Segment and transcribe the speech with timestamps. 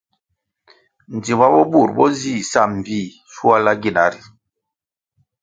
[1.21, 4.21] Djima bo bur bo nzih sa mbpih shuala gina ri.